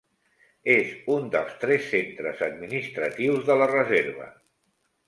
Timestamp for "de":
3.53-3.61